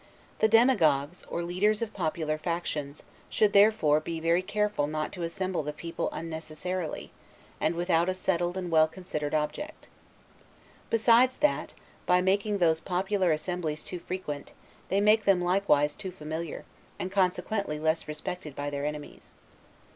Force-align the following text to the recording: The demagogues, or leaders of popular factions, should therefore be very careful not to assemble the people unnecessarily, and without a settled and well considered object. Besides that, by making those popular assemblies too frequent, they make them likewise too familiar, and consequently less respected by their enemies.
The 0.39 0.47
demagogues, 0.47 1.23
or 1.29 1.43
leaders 1.43 1.83
of 1.83 1.93
popular 1.93 2.39
factions, 2.39 3.03
should 3.29 3.53
therefore 3.53 3.99
be 3.99 4.19
very 4.19 4.41
careful 4.41 4.87
not 4.87 5.11
to 5.13 5.21
assemble 5.21 5.61
the 5.61 5.73
people 5.73 6.09
unnecessarily, 6.11 7.11
and 7.59 7.75
without 7.75 8.09
a 8.09 8.15
settled 8.15 8.57
and 8.57 8.71
well 8.71 8.87
considered 8.87 9.35
object. 9.35 9.87
Besides 10.89 11.37
that, 11.37 11.75
by 12.07 12.19
making 12.19 12.57
those 12.57 12.79
popular 12.81 13.31
assemblies 13.31 13.83
too 13.83 13.99
frequent, 13.99 14.53
they 14.89 15.01
make 15.01 15.25
them 15.25 15.39
likewise 15.39 15.95
too 15.95 16.09
familiar, 16.09 16.65
and 16.97 17.11
consequently 17.11 17.77
less 17.77 18.07
respected 18.07 18.55
by 18.55 18.71
their 18.71 18.87
enemies. 18.87 19.35